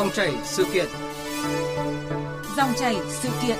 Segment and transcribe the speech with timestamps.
[0.00, 0.86] Dòng chảy sự kiện.
[2.56, 3.56] Dòng chảy sự kiện.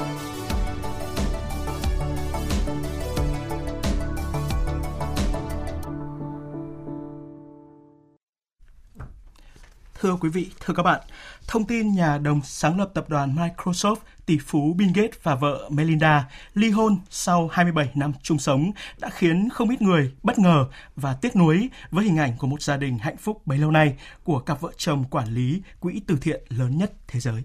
[10.00, 11.00] Thưa quý vị, thưa các bạn,
[11.46, 13.96] thông tin nhà đồng sáng lập tập đoàn Microsoft
[14.30, 19.10] tỷ phú Bill Gates và vợ Melinda ly hôn sau 27 năm chung sống đã
[19.10, 20.66] khiến không ít người bất ngờ
[20.96, 23.96] và tiếc nuối với hình ảnh của một gia đình hạnh phúc bấy lâu nay
[24.24, 27.42] của cặp vợ chồng quản lý quỹ từ thiện lớn nhất thế giới.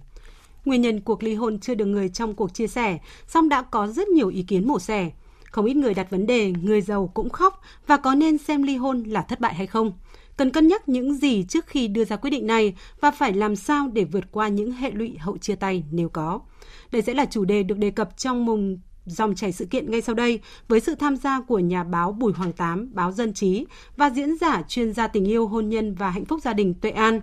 [0.65, 3.87] Nguyên nhân cuộc ly hôn chưa được người trong cuộc chia sẻ, song đã có
[3.87, 5.11] rất nhiều ý kiến mổ xẻ.
[5.51, 8.75] Không ít người đặt vấn đề người giàu cũng khóc và có nên xem ly
[8.75, 9.91] hôn là thất bại hay không
[10.37, 13.55] cần cân nhắc những gì trước khi đưa ra quyết định này và phải làm
[13.55, 16.39] sao để vượt qua những hệ lụy hậu chia tay nếu có.
[16.91, 20.01] Đây sẽ là chủ đề được đề cập trong mùng dòng chảy sự kiện ngay
[20.01, 23.65] sau đây với sự tham gia của nhà báo Bùi Hoàng Tám, báo Dân Trí
[23.97, 26.91] và diễn giả chuyên gia tình yêu, hôn nhân và hạnh phúc gia đình Tuệ
[26.91, 27.21] An.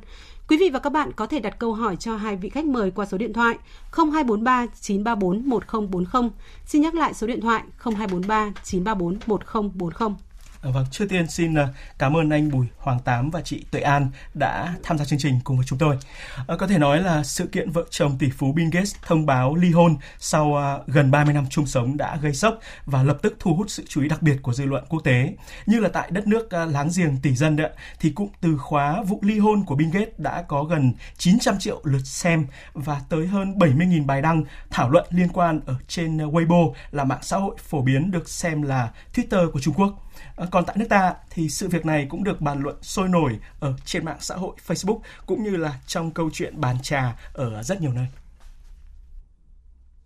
[0.48, 2.90] Quý vị và các bạn có thể đặt câu hỏi cho hai vị khách mời
[2.90, 3.58] qua số điện thoại
[3.92, 6.30] 0243 934 1040.
[6.66, 10.16] Xin nhắc lại số điện thoại 0243 934 1040.
[10.62, 11.68] À, vâng, trước tiên xin à,
[11.98, 15.40] cảm ơn anh Bùi Hoàng Tám và chị Tuệ An đã tham gia chương trình
[15.44, 15.98] cùng với chúng tôi.
[16.46, 19.54] À, có thể nói là sự kiện vợ chồng tỷ phú Bill Gates thông báo
[19.54, 23.54] ly hôn sau gần 30 năm chung sống đã gây sốc và lập tức thu
[23.54, 25.34] hút sự chú ý đặc biệt của dư luận quốc tế.
[25.66, 27.66] Như là tại đất nước láng giềng tỷ dân đó,
[28.00, 31.80] thì cụm từ khóa vụ ly hôn của Bill Gates đã có gần 900 triệu
[31.84, 36.72] lượt xem và tới hơn 70.000 bài đăng thảo luận liên quan ở trên Weibo
[36.90, 40.11] là mạng xã hội phổ biến được xem là Twitter của Trung Quốc.
[40.36, 43.38] Ờ, còn tại nước ta thì sự việc này cũng được bàn luận sôi nổi
[43.60, 47.62] ở trên mạng xã hội Facebook cũng như là trong câu chuyện bàn trà ở
[47.62, 48.06] rất nhiều nơi.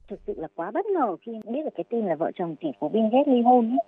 [0.08, 2.69] Thực sự là quá bất ngờ khi biết được cái tin là vợ chồng tỷ
[2.80, 3.70] phú Bill Gates ly hôn.
[3.70, 3.78] Ấy.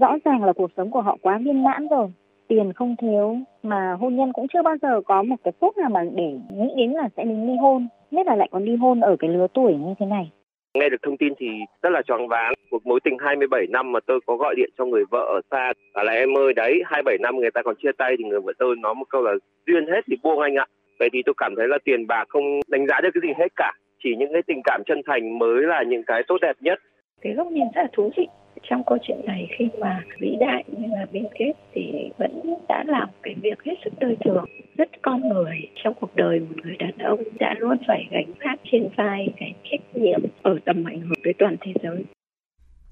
[0.00, 2.12] Rõ ràng là cuộc sống của họ quá viên mãn rồi,
[2.48, 5.90] tiền không thiếu mà hôn nhân cũng chưa bao giờ có một cái phút nào
[5.90, 9.00] mà để nghĩ đến là sẽ đến ly hôn, nhất là lại còn ly hôn
[9.00, 10.30] ở cái lứa tuổi như thế này.
[10.74, 11.46] Nghe được thông tin thì
[11.82, 12.54] rất là choáng váng.
[12.70, 15.72] Một mối tình 27 năm mà tôi có gọi điện cho người vợ ở xa.
[15.94, 18.52] bảo là em ơi đấy, 27 năm người ta còn chia tay thì người vợ
[18.58, 19.32] tôi nói một câu là
[19.66, 20.66] duyên hết thì buông anh ạ.
[20.98, 23.48] Vậy thì tôi cảm thấy là tiền bạc không đánh giá được cái gì hết
[23.56, 23.72] cả.
[24.02, 26.78] Chỉ những cái tình cảm chân thành mới là những cái tốt đẹp nhất.
[27.20, 28.26] Cái góc nhìn rất là thú vị
[28.62, 32.84] trong câu chuyện này khi mà vĩ đại như là Bill kết thì vẫn đã
[32.86, 34.44] làm cái việc hết sức đời thường
[34.76, 38.60] rất con người trong cuộc đời một người đàn ông đã luôn phải gánh vác
[38.72, 42.04] trên vai cái trách nhiệm ở tầm ảnh hưởng tới toàn thế giới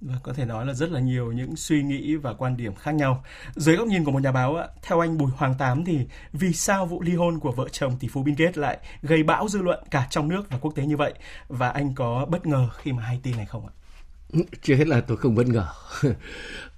[0.00, 2.92] và có thể nói là rất là nhiều những suy nghĩ và quan điểm khác
[2.92, 3.24] nhau.
[3.54, 5.98] Dưới góc nhìn của một nhà báo, theo anh Bùi Hoàng Tám thì
[6.32, 9.48] vì sao vụ ly hôn của vợ chồng tỷ phú Bill Gates lại gây bão
[9.48, 11.14] dư luận cả trong nước và quốc tế như vậy?
[11.48, 13.72] Và anh có bất ngờ khi mà hay tin này không ạ?
[14.62, 15.66] Chưa hết là tôi không bất ngờ.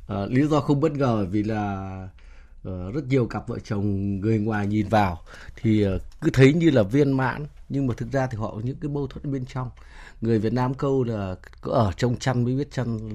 [0.09, 2.09] à, lý do không bất ngờ vì là
[2.69, 5.19] uh, rất nhiều cặp vợ chồng người ngoài nhìn vào
[5.57, 8.61] thì uh, cứ thấy như là viên mãn nhưng mà thực ra thì họ có
[8.65, 9.71] những cái mâu thuẫn bên trong
[10.21, 13.15] người Việt Nam câu là có ở trong chăn mới biết chăn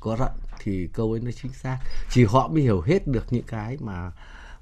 [0.00, 1.78] có rận thì câu ấy nó chính xác
[2.10, 4.12] chỉ họ mới hiểu hết được những cái mà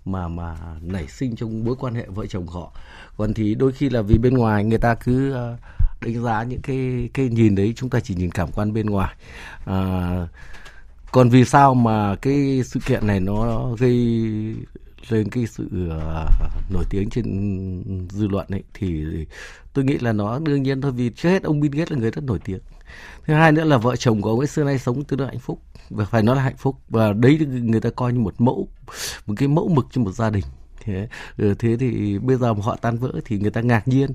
[0.05, 2.73] mà mà nảy sinh trong mối quan hệ vợ chồng họ.
[3.17, 5.57] Còn thì đôi khi là vì bên ngoài người ta cứ ờ,
[6.01, 9.15] đánh giá những cái cái nhìn đấy chúng ta chỉ nhìn cảm quan bên ngoài.
[9.65, 10.27] À,
[11.13, 14.25] còn vì sao mà cái sự kiện này nó gây
[15.09, 19.05] lên cái sự uh, nổi tiếng trên dư luận ấy thì
[19.73, 22.11] tôi nghĩ là nó đương nhiên thôi vì trước hết ông Bill Gates là người
[22.11, 22.61] rất nổi tiếng.
[23.27, 25.39] Thứ hai nữa là vợ chồng của ông ấy xưa nay sống tương đối hạnh
[25.39, 28.69] phúc và phải nói là hạnh phúc và đấy người ta coi như một mẫu
[29.27, 30.45] một cái mẫu mực cho một gia đình.
[30.85, 31.09] Thế
[31.39, 34.11] ừ, thế thì bây giờ mà họ tan vỡ thì người ta ngạc nhiên.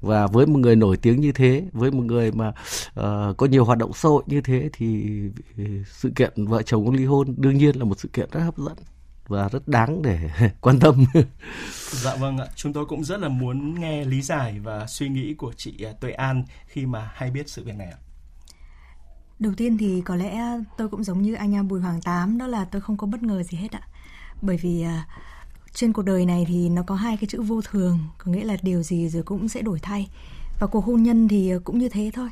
[0.00, 3.64] Và với một người nổi tiếng như thế với một người mà uh, có nhiều
[3.64, 5.04] hoạt động xã hội như thế thì
[5.86, 8.76] sự kiện vợ chồng ly hôn đương nhiên là một sự kiện rất hấp dẫn
[9.28, 11.04] và rất đáng để quan tâm.
[11.90, 15.34] dạ vâng ạ, chúng tôi cũng rất là muốn nghe lý giải và suy nghĩ
[15.34, 17.98] của chị à, Tuệ An khi mà hay biết sự việc này ạ.
[19.38, 20.40] Đầu tiên thì có lẽ
[20.76, 23.42] tôi cũng giống như anh Bùi Hoàng Tám đó là tôi không có bất ngờ
[23.42, 23.80] gì hết ạ.
[24.42, 25.06] Bởi vì uh,
[25.74, 28.56] trên cuộc đời này thì nó có hai cái chữ vô thường có nghĩa là
[28.62, 30.08] điều gì rồi cũng sẽ đổi thay
[30.60, 32.28] và cuộc hôn nhân thì cũng như thế thôi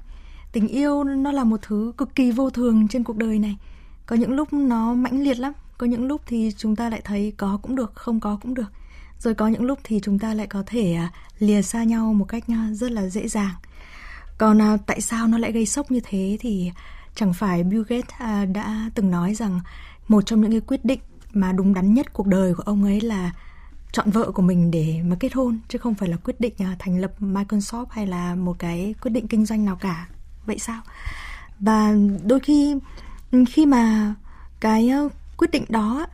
[0.52, 3.56] tình yêu nó là một thứ cực kỳ vô thường trên cuộc đời này
[4.06, 7.32] có những lúc nó mãnh liệt lắm có những lúc thì chúng ta lại thấy
[7.36, 8.72] có cũng được, không có cũng được.
[9.18, 12.24] Rồi có những lúc thì chúng ta lại có thể à, lìa xa nhau một
[12.24, 13.54] cách à, rất là dễ dàng.
[14.38, 16.72] Còn à, tại sao nó lại gây sốc như thế thì
[17.14, 18.20] chẳng phải Bill Gates
[18.52, 19.60] đã từng nói rằng
[20.08, 21.00] một trong những cái quyết định
[21.32, 23.32] mà đúng đắn nhất cuộc đời của ông ấy là
[23.92, 26.98] chọn vợ của mình để mà kết hôn, chứ không phải là quyết định thành
[26.98, 30.08] lập Microsoft hay là một cái quyết định kinh doanh nào cả.
[30.46, 30.82] Vậy sao?
[31.60, 31.94] Và
[32.24, 32.76] đôi khi
[33.48, 34.14] khi mà
[34.60, 34.90] cái
[35.40, 36.06] quyết định đó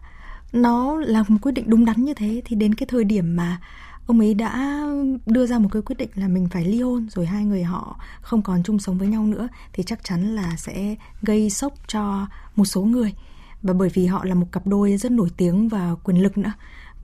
[0.52, 3.60] nó là một quyết định đúng đắn như thế thì đến cái thời điểm mà
[4.06, 4.82] ông ấy đã
[5.26, 7.98] đưa ra một cái quyết định là mình phải ly hôn rồi hai người họ
[8.20, 12.26] không còn chung sống với nhau nữa thì chắc chắn là sẽ gây sốc cho
[12.56, 13.14] một số người.
[13.62, 16.52] Và bởi vì họ là một cặp đôi rất nổi tiếng và quyền lực nữa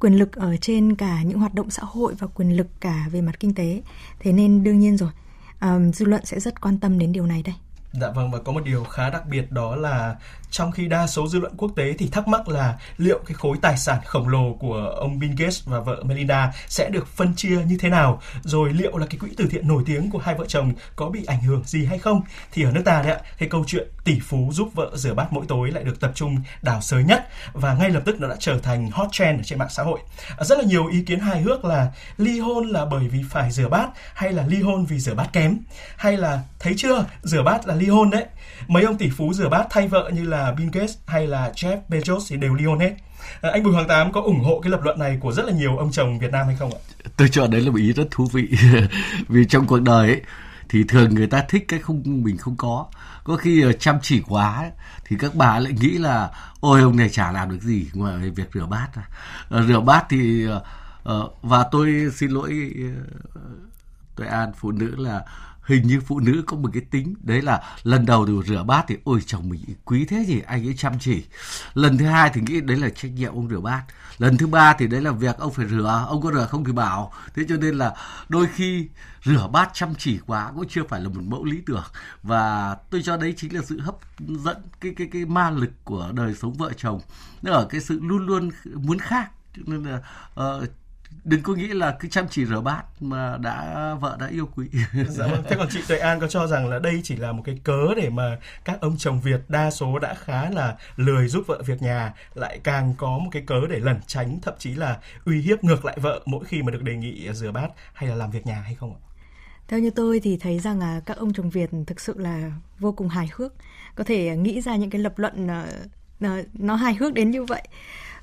[0.00, 3.20] quyền lực ở trên cả những hoạt động xã hội và quyền lực cả về
[3.20, 3.82] mặt kinh tế.
[4.20, 5.10] Thế nên đương nhiên rồi
[5.60, 7.54] um, dư luận sẽ rất quan tâm đến điều này đây.
[7.92, 10.16] Dạ vâng và có một điều khá đặc biệt đó là
[10.52, 13.56] trong khi đa số dư luận quốc tế thì thắc mắc là liệu cái khối
[13.62, 17.62] tài sản khổng lồ của ông Bill Gates và vợ Melinda sẽ được phân chia
[17.66, 20.44] như thế nào, rồi liệu là cái quỹ từ thiện nổi tiếng của hai vợ
[20.48, 22.22] chồng có bị ảnh hưởng gì hay không?
[22.52, 25.32] Thì ở nước ta đấy ạ, cái câu chuyện tỷ phú giúp vợ rửa bát
[25.32, 28.36] mỗi tối lại được tập trung đào sới nhất và ngay lập tức nó đã
[28.38, 30.00] trở thành hot trend ở trên mạng xã hội.
[30.36, 33.50] À, rất là nhiều ý kiến hài hước là ly hôn là bởi vì phải
[33.50, 35.58] rửa bát hay là ly hôn vì rửa bát kém
[35.96, 38.24] hay là thấy chưa rửa bát là ly hôn đấy
[38.68, 41.78] mấy ông tỷ phú rửa bát thay vợ như là Bill Gates hay là Jeff
[41.88, 42.92] Bezos thì đều ly hôn hết.
[43.40, 45.52] À, anh Bùi Hoàng Tám có ủng hộ cái lập luận này của rất là
[45.52, 46.80] nhiều ông chồng Việt Nam hay không ạ?
[47.16, 48.48] Tôi cho đấy là một ý rất thú vị.
[49.28, 50.20] Vì trong cuộc đời ấy
[50.68, 52.86] thì thường người ta thích cái không mình không có.
[53.24, 54.70] Có khi chăm chỉ quá
[55.04, 56.30] thì các bà lại nghĩ là
[56.60, 59.02] ôi ông này chả làm được gì ngoài việc rửa bát à,
[59.48, 60.46] ờ, rửa bát thì
[61.04, 62.72] ờ, và tôi xin lỗi
[64.16, 65.20] tôi an phụ nữ là
[65.62, 68.84] hình như phụ nữ có một cái tính đấy là lần đầu thì rửa bát
[68.88, 71.24] thì ôi chồng mình quý thế gì anh ấy chăm chỉ.
[71.74, 73.82] Lần thứ hai thì nghĩ đấy là trách nhiệm ông rửa bát.
[74.18, 76.72] Lần thứ ba thì đấy là việc ông phải rửa ông có rửa không thì
[76.72, 77.12] bảo.
[77.34, 77.94] Thế cho nên là
[78.28, 78.88] đôi khi
[79.24, 81.84] rửa bát chăm chỉ quá cũng chưa phải là một mẫu lý tưởng.
[82.22, 86.10] Và tôi cho đấy chính là sự hấp dẫn cái cái cái ma lực của
[86.14, 87.00] đời sống vợ chồng.
[87.42, 89.30] Nó ở cái sự luôn luôn muốn khác.
[89.56, 90.00] Nên là
[90.40, 90.68] uh,
[91.24, 94.68] đừng có nghĩ là cứ chăm chỉ rửa bát mà đã vợ đã yêu quý.
[95.08, 95.42] dạ vâng.
[95.48, 97.94] Thế còn chị Tuệ An có cho rằng là đây chỉ là một cái cớ
[97.96, 101.82] để mà các ông chồng Việt đa số đã khá là lười giúp vợ việc
[101.82, 105.64] nhà lại càng có một cái cớ để lẩn tránh thậm chí là uy hiếp
[105.64, 108.46] ngược lại vợ mỗi khi mà được đề nghị rửa bát hay là làm việc
[108.46, 109.00] nhà hay không ạ?
[109.68, 112.92] Theo như tôi thì thấy rằng là các ông chồng Việt thực sự là vô
[112.92, 113.52] cùng hài hước,
[113.94, 115.48] có thể nghĩ ra những cái lập luận
[116.20, 117.62] ờ, nó hài hước đến như vậy.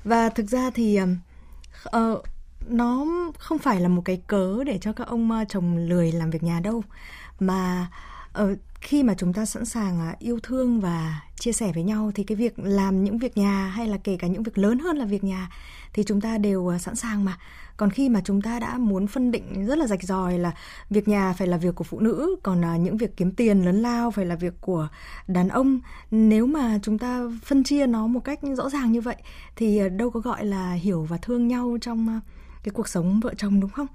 [0.04, 1.00] Và thực ra thì
[1.96, 2.24] uh,
[2.70, 3.06] nó
[3.38, 6.42] không phải là một cái cớ để cho các ông ờ, chồng lười làm việc
[6.42, 6.82] nhà đâu.
[7.40, 7.90] Mà
[8.32, 12.12] ờ, khi mà chúng ta sẵn sàng ờ, yêu thương và chia sẻ với nhau
[12.14, 14.96] thì cái việc làm những việc nhà hay là kể cả những việc lớn hơn
[14.96, 15.50] là việc nhà
[15.92, 17.38] thì chúng ta đều sẵn sàng mà.
[17.76, 20.52] Còn khi mà chúng ta đã muốn phân định rất là rạch ròi là
[20.90, 24.10] việc nhà phải là việc của phụ nữ, còn những việc kiếm tiền lớn lao
[24.10, 24.88] phải là việc của
[25.26, 25.80] đàn ông,
[26.10, 29.16] nếu mà chúng ta phân chia nó một cách rõ ràng như vậy
[29.56, 32.20] thì đâu có gọi là hiểu và thương nhau trong
[32.62, 33.86] cái cuộc sống vợ chồng đúng không?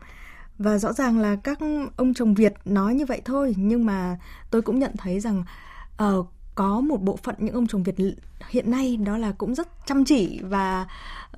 [0.58, 1.60] Và rõ ràng là các
[1.96, 4.18] ông chồng Việt nói như vậy thôi, nhưng mà
[4.52, 5.44] tôi cũng nhận thấy rằng
[6.04, 7.96] uh, có một bộ phận những ông chồng Việt
[8.50, 10.88] hiện nay đó là cũng rất chăm chỉ và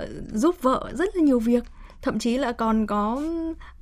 [0.03, 1.63] uh, giúp vợ rất là nhiều việc
[2.01, 3.21] thậm chí là còn có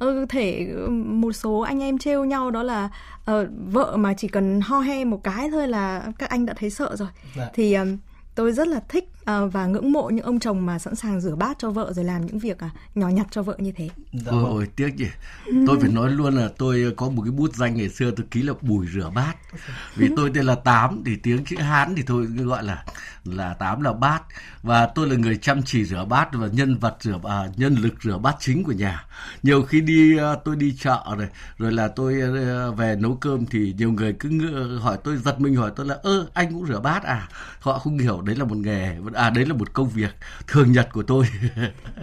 [0.05, 0.73] uh, thể
[1.05, 2.89] một số anh em trêu nhau đó là
[3.31, 6.69] uh, vợ mà chỉ cần ho he một cái thôi là các anh đã thấy
[6.69, 7.49] sợ rồi dạ.
[7.53, 7.87] thì uh,
[8.35, 11.35] tôi rất là thích uh, và ngưỡng mộ những ông chồng mà sẵn sàng rửa
[11.35, 13.89] bát cho vợ rồi làm những việc uh, nhỏ nhặt cho vợ như thế.
[14.13, 15.07] Dạ Ôi, ôi tiếc nhỉ.
[15.67, 18.41] Tôi phải nói luôn là tôi có một cái bút danh ngày xưa tôi ký
[18.41, 19.35] là bùi rửa bát.
[19.95, 22.85] Vì tôi tên là Tám thì tiếng chữ Hán thì tôi gọi là
[23.25, 24.23] là Tám là bát
[24.63, 27.93] và tôi là người chăm chỉ rửa bát và nhân vật rửa à, nhân lực
[28.03, 29.05] rửa bát chính của nhà.
[29.43, 31.27] Nhiều khi đi à, tôi đi chợ rồi
[31.57, 34.29] rồi là tôi à, về nấu cơm thì nhiều người cứ
[34.79, 37.29] hỏi tôi giật mình hỏi tôi là ơ anh cũng rửa bát à?
[37.59, 40.15] Họ không hiểu đấy là một nghề à đấy là một công việc
[40.47, 41.25] thường nhật của tôi.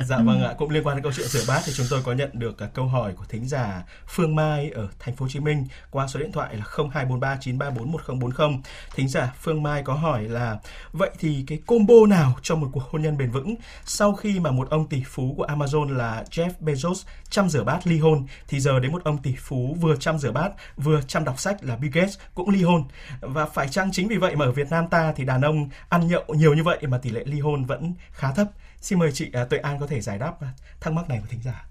[0.07, 2.13] Dạ vâng ạ, cũng liên quan đến câu chuyện rửa bát thì chúng tôi có
[2.13, 5.41] nhận được à, câu hỏi của thính giả Phương Mai ở thành phố Hồ Chí
[5.41, 8.61] Minh qua số điện thoại là 02439341040
[8.95, 10.59] thính giả Phương Mai có hỏi là,
[10.93, 13.55] vậy thì cái combo nào cho một cuộc hôn nhân bền vững
[13.85, 17.87] sau khi mà một ông tỷ phú của Amazon là Jeff Bezos chăm rửa bát
[17.87, 21.25] ly hôn thì giờ đến một ông tỷ phú vừa chăm rửa bát vừa chăm
[21.25, 22.85] đọc sách là Bill Gates cũng ly hôn
[23.21, 26.09] và phải chăng chính vì vậy mà ở Việt Nam ta thì đàn ông ăn
[26.09, 28.47] nhậu nhiều như vậy mà tỷ lệ ly hôn vẫn khá thấp.
[28.81, 30.49] Xin mời chị à, Tuệ An có thể giải đáp à,
[30.81, 31.67] thắc mắc này của thính giả.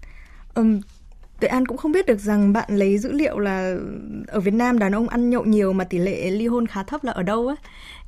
[0.54, 0.80] Um,
[1.40, 3.76] Tuệ An cũng không biết được rằng bạn lấy dữ liệu là
[4.26, 7.04] ở Việt Nam đàn ông ăn nhậu nhiều mà tỷ lệ ly hôn khá thấp
[7.04, 7.54] là ở đâu á.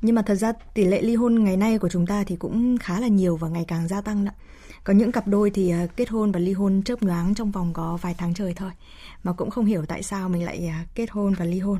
[0.01, 2.77] Nhưng mà thật ra tỷ lệ ly hôn ngày nay của chúng ta thì cũng
[2.77, 4.31] khá là nhiều và ngày càng gia tăng đó.
[4.85, 7.73] Có những cặp đôi thì à, kết hôn và ly hôn chớp nhoáng trong vòng
[7.73, 8.71] có vài tháng trời thôi.
[9.23, 11.79] Mà cũng không hiểu tại sao mình lại à, kết hôn và ly hôn.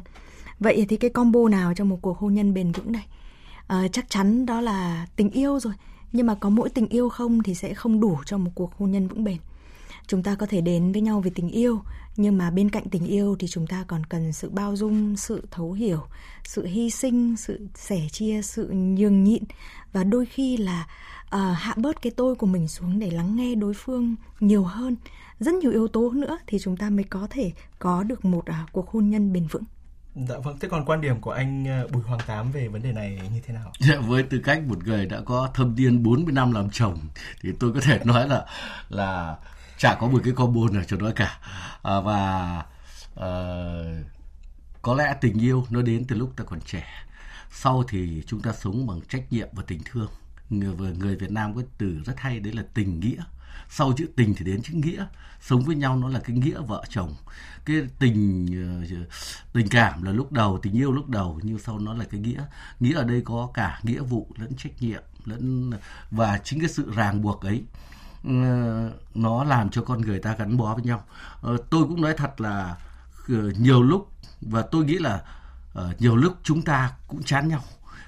[0.59, 3.07] Vậy thì cái combo nào trong một cuộc hôn nhân bền vững này?
[3.67, 5.74] À, chắc chắn đó là tình yêu rồi
[6.15, 8.91] nhưng mà có mỗi tình yêu không thì sẽ không đủ cho một cuộc hôn
[8.91, 9.38] nhân vững bền
[10.07, 11.81] chúng ta có thể đến với nhau vì tình yêu
[12.17, 15.47] nhưng mà bên cạnh tình yêu thì chúng ta còn cần sự bao dung sự
[15.51, 16.00] thấu hiểu
[16.43, 19.43] sự hy sinh sự sẻ chia sự nhường nhịn
[19.93, 20.88] và đôi khi là
[21.36, 24.96] uh, hạ bớt cái tôi của mình xuống để lắng nghe đối phương nhiều hơn
[25.39, 28.72] rất nhiều yếu tố nữa thì chúng ta mới có thể có được một uh,
[28.72, 29.63] cuộc hôn nhân bền vững
[30.15, 32.91] Dạ vâng, thế còn quan điểm của anh à, Bùi Hoàng Tám về vấn đề
[32.91, 33.72] này như thế nào?
[33.79, 36.98] Dạ, với tư cách một người đã có thâm niên 40 năm làm chồng
[37.41, 38.46] thì tôi có thể nói là
[38.89, 39.36] là
[39.77, 41.39] chả có một cái combo nào cho nó cả.
[41.84, 42.63] À, và
[43.15, 43.29] à,
[44.82, 46.86] có lẽ tình yêu nó đến từ lúc ta còn trẻ.
[47.51, 50.10] Sau thì chúng ta sống bằng trách nhiệm và tình thương.
[50.50, 53.24] Người, người Việt Nam có từ rất hay đấy là tình nghĩa.
[53.70, 55.06] Sau chữ tình thì đến chữ nghĩa.
[55.42, 57.16] Sống với nhau nó là cái nghĩa vợ chồng.
[57.66, 58.48] Cái tình
[58.92, 58.98] ờ,
[59.54, 62.44] tình cảm là lúc đầu tình yêu lúc đầu nhưng sau nó là cái nghĩa.
[62.80, 65.72] Nghĩa ở đây có cả nghĩa vụ lẫn trách nhiệm lẫn
[66.12, 67.64] và chính cái sự ràng buộc ấy
[68.24, 68.32] ừ,
[69.16, 71.04] nó làm cho con người ta gắn bó với nhau.
[71.42, 72.75] Ờ, tôi cũng nói thật là
[73.28, 74.12] ờ, nhiều lúc
[74.42, 75.22] và tôi nghĩ là
[76.00, 77.64] nhiều lúc chúng ta cũng chán nhau.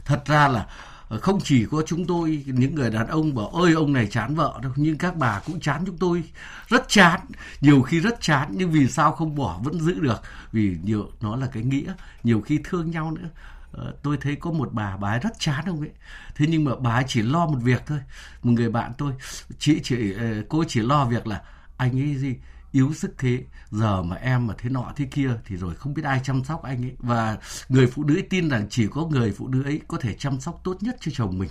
[0.06, 0.68] Thật ra là
[1.10, 4.36] Ờ, không chỉ có chúng tôi, những người đàn ông bảo ơi ông này chán
[4.36, 4.72] vợ đâu.
[4.76, 6.24] Nhưng các bà cũng chán chúng tôi.
[6.68, 7.20] Rất chán,
[7.62, 10.22] nhiều khi rất chán, nhưng vì sao không bỏ, vẫn giữ được.
[10.52, 13.30] Vì nhiều, nó là cái nghĩa, nhiều khi thương nhau nữa.
[13.72, 15.92] Ờ, tôi thấy có một bà bà ấy rất chán ông ấy.
[16.36, 18.00] Thế nhưng mà bà ấy chỉ lo một việc thôi.
[18.44, 19.14] Một người bạn tôi,
[19.60, 21.42] chị chỉ ờ, cô chỉ lo việc là,
[21.78, 22.36] anh ấy gì
[22.78, 23.44] yếu sức thế.
[23.72, 26.64] Giờ mà em mà thế nọ thế kia thì rồi không biết ai chăm sóc
[26.64, 26.96] anh ấy.
[27.00, 27.38] Và
[27.70, 30.62] người phụ nữ tin rằng chỉ có người phụ nữ ấy có thể chăm sóc
[30.64, 31.50] tốt nhất cho chồng mình.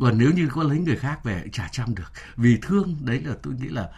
[0.00, 2.12] Còn nếu như có lấy người khác về, chả chăm được.
[2.36, 3.88] Vì thương, đấy là tôi nghĩ là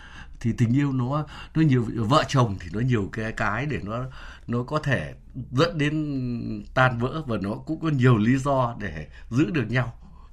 [0.40, 4.04] thì tình yêu nó nó nhiều, vợ chồng thì nó nhiều cái cái để nó
[4.46, 5.14] nó có thể
[5.50, 9.92] dẫn đến tan vỡ và nó cũng có nhiều lý do để giữ được nhau.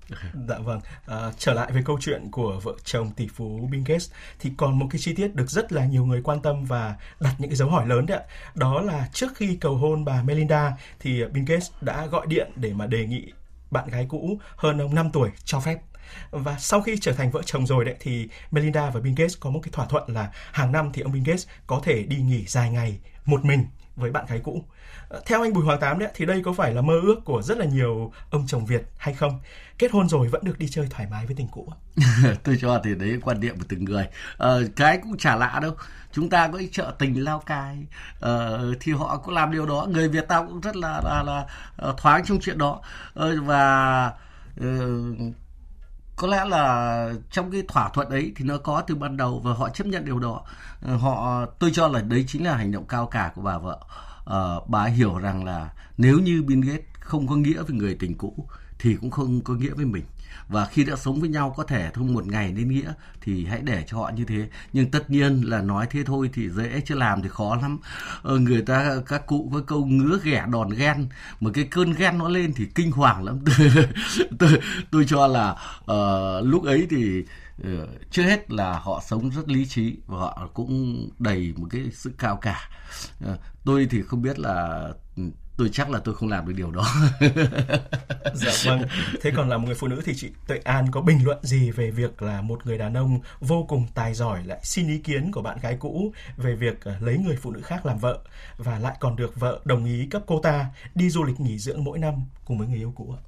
[0.47, 4.11] Dạ vâng, à, trở lại với câu chuyện của vợ chồng tỷ phú Bill Gates
[4.39, 7.35] thì còn một cái chi tiết được rất là nhiều người quan tâm và đặt
[7.37, 8.23] những cái dấu hỏi lớn đấy ạ.
[8.55, 12.73] Đó là trước khi cầu hôn bà Melinda thì Bill Gates đã gọi điện để
[12.73, 13.31] mà đề nghị
[13.71, 15.79] bạn gái cũ hơn ông 5 tuổi cho phép.
[16.31, 19.49] Và sau khi trở thành vợ chồng rồi đấy thì Melinda và Bill Gates có
[19.49, 22.45] một cái thỏa thuận là hàng năm thì ông Bill Gates có thể đi nghỉ
[22.45, 24.63] dài ngày một mình với bạn gái cũ.
[25.09, 27.41] Ờ, theo anh Bùi Hoàng Tám đấy thì đây có phải là mơ ước của
[27.41, 29.39] rất là nhiều ông chồng Việt hay không?
[29.77, 31.67] Kết hôn rồi vẫn được đi chơi thoải mái với tình cũ.
[32.43, 34.07] Tôi cho thì đấy quan điểm của từng người.
[34.37, 35.75] Ờ, cái cũng chả lạ đâu.
[36.11, 37.85] Chúng ta có chợ tình Lao Cai
[38.19, 39.87] ờ, thì họ cũng làm điều đó.
[39.89, 41.45] Người Việt ta cũng rất là là, là
[41.77, 42.81] ờ, thoáng trong chuyện đó.
[43.13, 44.03] Ờ, và
[44.61, 44.67] ờ,
[46.23, 49.53] có lẽ là trong cái thỏa thuận ấy thì nó có từ ban đầu và
[49.53, 50.41] họ chấp nhận điều đó.
[50.81, 53.79] Ờ, họ tôi cho là đấy chính là hành động cao cả của bà vợ.
[54.25, 58.17] À, bà hiểu rằng là nếu như Bill Gates không có nghĩa với người tình
[58.17, 58.47] cũ
[58.79, 60.03] thì cũng không có nghĩa với mình
[60.47, 63.61] và khi đã sống với nhau có thể thôi một ngày đến nghĩa thì hãy
[63.63, 64.49] để cho họ như thế.
[64.73, 67.79] Nhưng tất nhiên là nói thế thôi thì dễ chứ làm thì khó lắm.
[68.21, 71.07] Ờ, người ta các cụ có câu ngứa ghẻ đòn ghen.
[71.39, 73.39] Mà cái cơn ghen nó lên thì kinh hoàng lắm.
[74.39, 74.59] Tôi,
[74.91, 77.23] tôi cho là uh, lúc ấy thì
[77.61, 81.81] uh, trước hết là họ sống rất lý trí và họ cũng đầy một cái
[81.91, 82.69] sự cao cả.
[83.25, 84.87] Uh, tôi thì không biết là
[85.17, 85.23] ừ,
[85.57, 86.85] tôi chắc là tôi không làm được điều đó.
[88.33, 88.81] dạ vâng.
[89.21, 91.71] Thế còn là một người phụ nữ thì chị Tuệ An có bình luận gì
[91.71, 95.31] về việc là một người đàn ông vô cùng tài giỏi lại xin ý kiến
[95.31, 98.19] của bạn gái cũ về việc ờ, lấy người phụ nữ khác làm vợ
[98.57, 101.83] và lại còn được vợ đồng ý cấp cô ta đi du lịch nghỉ dưỡng
[101.83, 102.13] mỗi năm
[102.45, 103.21] cùng với người yêu cũ ạ?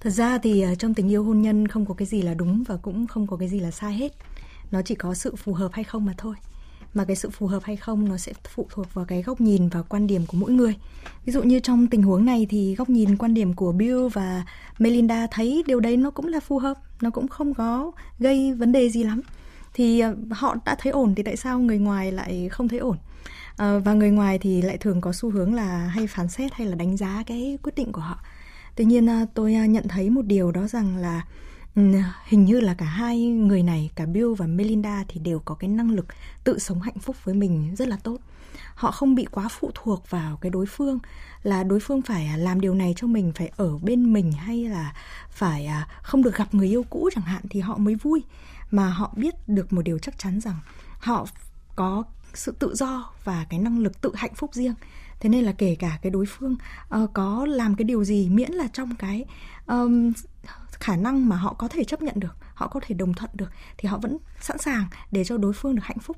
[0.00, 2.64] Thật ra thì ờ, trong tình yêu hôn nhân không có cái gì là đúng
[2.68, 4.12] và cũng không có cái gì là sai hết.
[4.70, 6.34] Nó chỉ có sự phù hợp hay không mà thôi
[6.96, 9.68] mà cái sự phù hợp hay không nó sẽ phụ thuộc vào cái góc nhìn
[9.68, 10.74] và quan điểm của mỗi người.
[11.24, 14.44] Ví dụ như trong tình huống này thì góc nhìn quan điểm của Bill và
[14.78, 18.72] Melinda thấy điều đấy nó cũng là phù hợp nó cũng không có gây vấn
[18.72, 19.20] đề gì lắm.
[19.74, 22.96] Thì ờ, họ đã thấy ổn thì tại sao người ngoài lại không thấy ổn?
[23.56, 26.66] À, và người ngoài thì lại thường có xu hướng là hay phán xét hay
[26.66, 28.18] là đánh giá cái quyết định của họ.
[28.76, 31.22] Tuy nhiên ờ, tôi nhận thấy một điều đó rằng là
[32.24, 35.70] hình như là cả hai người này, cả Bill và Melinda thì đều có cái
[35.70, 36.06] năng lực
[36.44, 38.18] tự sống hạnh phúc với mình rất là tốt.
[38.74, 40.98] Họ không bị quá phụ thuộc vào cái đối phương,
[41.42, 44.64] là đối phương phải à, làm điều này cho mình, phải ở bên mình hay
[44.64, 44.94] là
[45.30, 48.22] phải à, không được gặp người yêu cũ chẳng hạn thì họ mới vui.
[48.70, 50.58] Mà họ biết được một điều chắc chắn rằng
[50.98, 51.26] họ
[51.76, 52.04] có
[52.34, 54.74] sự tự do và cái năng lực tự hạnh phúc riêng
[55.20, 56.56] thế nên là kể cả cái đối phương
[57.02, 59.24] uh, có làm cái điều gì miễn là trong cái
[59.66, 60.12] um,
[60.70, 63.50] khả năng mà họ có thể chấp nhận được họ có thể đồng thuận được
[63.78, 66.16] thì họ vẫn sẵn sàng để cho đối phương được hạnh phúc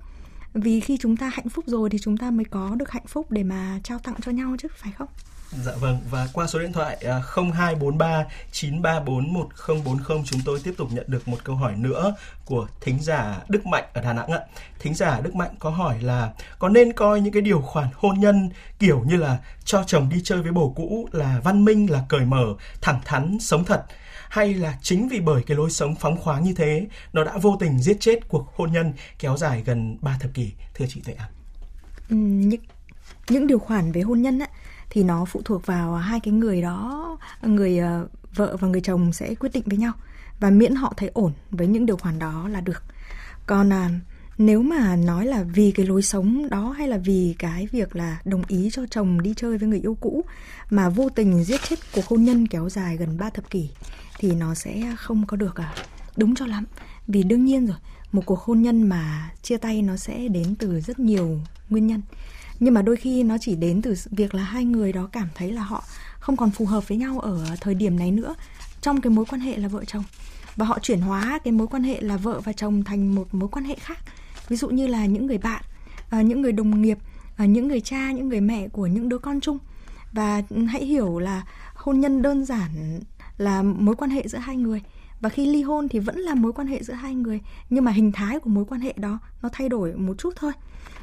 [0.55, 3.31] vì khi chúng ta hạnh phúc rồi thì chúng ta mới có được hạnh phúc
[3.31, 5.09] để mà trao tặng cho nhau chứ phải không
[5.53, 11.05] Dạ vâng và qua số điện thoại 0243 934 1040 chúng tôi tiếp tục nhận
[11.09, 12.15] được một câu hỏi nữa
[12.45, 14.41] của thính giả Đức Mạnh ở Đà Nẵng ạ.
[14.79, 18.21] Thính giả Đức Mạnh có hỏi là có nên coi những cái điều khoản hôn
[18.21, 22.05] nhân kiểu như là cho chồng đi chơi với bồ cũ là văn minh là
[22.09, 22.45] cởi mở,
[22.81, 23.85] thẳng thắn, sống thật
[24.29, 27.57] hay là chính vì bởi cái lối sống phóng khoáng như thế nó đã vô
[27.61, 31.15] tình giết chết cuộc hôn nhân kéo dài gần 3 thập kỷ thưa chị Tuệ
[31.15, 31.29] An?
[32.11, 32.61] Ừ, những
[33.29, 34.47] những điều khoản về hôn nhân á
[34.91, 39.13] thì nó phụ thuộc vào hai cái người đó người uh, vợ và người chồng
[39.13, 39.93] sẽ quyết định với nhau
[40.41, 42.83] và miễn họ thấy ổn với những điều khoản đó là được
[43.47, 43.91] còn à,
[44.39, 48.21] nếu mà nói là vì cái lối sống đó hay là vì cái việc là
[48.25, 50.25] đồng ý cho chồng đi chơi với người yêu cũ
[50.71, 53.71] mà vô tình giết chết cuộc hôn nhân kéo dài gần 3 thập kỷ
[54.19, 55.75] thì nó sẽ không có được à
[56.17, 56.65] đúng cho lắm.
[57.07, 57.77] Vì đương nhiên rồi,
[58.13, 62.03] một cuộc hôn nhân mà chia tay nó sẽ đến từ rất nhiều nguyên nhân.
[62.61, 65.53] Nhưng mà đôi khi nó chỉ đến từ việc là hai người đó cảm thấy
[65.53, 65.85] là họ
[66.21, 68.35] không còn phù hợp với nhau ở thời điểm này nữa,
[68.81, 70.05] trong cái mối quan hệ là vợ chồng.
[70.57, 73.49] Và họ chuyển hóa cái mối quan hệ là vợ và chồng thành một mối
[73.49, 73.99] quan hệ khác.
[74.49, 75.63] Ví dụ như là những người bạn
[76.11, 76.99] à, những người đồng nghiệp
[77.37, 79.59] à, những người cha, những người mẹ của những đứa con chung.
[80.13, 81.43] Và ừ, hãy hiểu là
[81.75, 83.01] hôn nhân đơn giản
[83.39, 84.83] là mối quan hệ giữa hai người
[85.21, 87.41] và khi ly hôn thì vẫn là mối quan hệ giữa hai người
[87.71, 90.53] nhưng mà hình thái của mối quan hệ đó nó thay đổi một chút thôi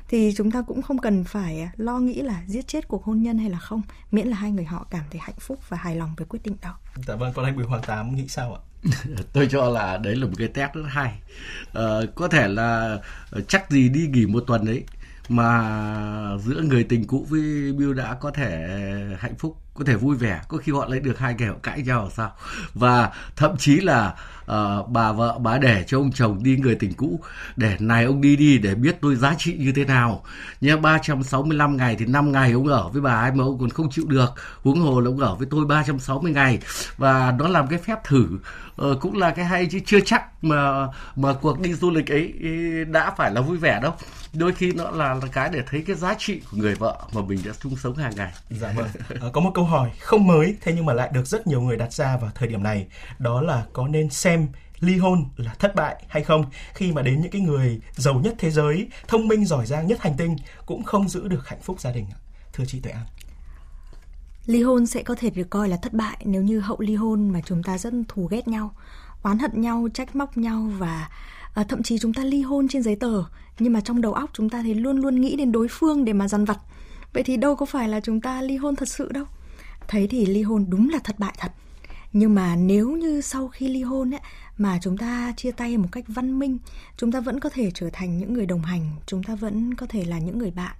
[0.07, 3.37] thì chúng ta cũng không cần phải lo nghĩ là giết chết cuộc hôn nhân
[3.37, 6.13] hay là không miễn là hai người họ cảm thấy hạnh phúc và hài lòng
[6.17, 6.77] với quyết định đó.
[7.07, 8.61] Dạ vâng, còn anh Bùi Hoàng Tám nghĩ sao ạ?
[9.33, 11.19] tôi cho là đấy là một cái test rất hay
[11.73, 12.99] ờ, có thể là
[13.47, 14.83] chắc gì đi nghỉ một tuần đấy
[15.29, 17.41] mà giữa người tình cũ với
[17.77, 18.67] Bill đã có thể
[19.19, 21.81] hạnh phúc có thể vui vẻ có khi họ lấy được hai kẻ họ cãi
[21.81, 22.31] nhau sao?
[22.73, 24.13] Và thậm chí là
[24.51, 27.19] uh, bà vợ bà để cho ông chồng đi người tình cũ
[27.55, 30.23] để này ông đi đi để biết tôi giá trị như thế nào.
[30.61, 33.89] Nhé 365 ngày thì 5 ngày ông ở với bà ấy mà ông còn không
[33.91, 34.29] chịu được.
[34.63, 36.59] Huống hồ là ông ở với tôi 360 ngày.
[36.97, 38.27] Và đó làm cái phép thử.
[38.81, 42.33] Uh, cũng là cái hay chứ chưa chắc mà mà cuộc đi du lịch ấy
[42.85, 43.93] đã phải là vui vẻ đâu
[44.37, 47.39] đôi khi nó là, cái để thấy cái giá trị của người vợ mà mình
[47.45, 48.33] đã chung sống hàng ngày.
[48.49, 48.87] Dạ vâng.
[49.21, 51.77] À, có một câu hỏi không mới thế nhưng mà lại được rất nhiều người
[51.77, 52.87] đặt ra vào thời điểm này,
[53.19, 54.47] đó là có nên xem
[54.79, 58.35] ly hôn là thất bại hay không khi mà đến những cái người giàu nhất
[58.37, 61.79] thế giới, thông minh giỏi giang nhất hành tinh cũng không giữ được hạnh phúc
[61.79, 62.05] gia đình.
[62.53, 63.05] Thưa chị Tuệ An.
[64.45, 67.29] Ly hôn sẽ có thể được coi là thất bại nếu như hậu ly hôn
[67.29, 68.71] mà chúng ta rất thù ghét nhau,
[69.23, 71.09] oán hận nhau, trách móc nhau và
[71.55, 73.23] à, thậm chí chúng ta ly hôn trên giấy tờ
[73.59, 76.13] nhưng mà trong đầu óc chúng ta thì luôn luôn nghĩ đến đối phương để
[76.13, 76.57] mà dằn vặt.
[77.13, 79.25] Vậy thì đâu có phải là chúng ta ly hôn thật sự đâu.
[79.87, 81.51] Thấy thì ly hôn đúng là thất bại thật.
[82.13, 84.21] Nhưng mà nếu như sau khi ly hôn ấy,
[84.57, 86.57] mà chúng ta chia tay một cách văn minh
[86.97, 89.85] chúng ta vẫn có thể trở thành những người đồng hành chúng ta vẫn có
[89.89, 90.75] thể là những người bạn.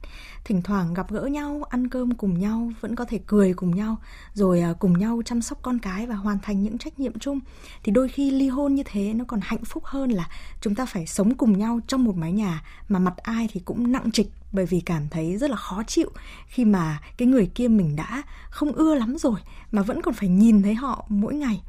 [0.46, 3.98] Thỉnh thoảng gặp gỡ nhau ăn cơm cùng nhau vẫn có thể cười cùng nhau
[4.34, 7.40] rồi à, cùng nhau chăm sóc con cái và hoàn thành những trách nhiệm chung.
[7.84, 10.30] Thì đôi khi ly hôn như thế nó còn hạnh phúc hơn là
[10.62, 13.92] chúng ta phải sống cùng nhau trong một mái nhà mà mặt ai thì cũng
[13.92, 16.10] nặng trịch bởi vì cảm thấy rất là khó chịu
[16.48, 19.40] khi mà cái người kia mình đã không ưa lắm rồi
[19.72, 21.62] mà vẫn còn phải nhìn thấy họ mỗi ngày.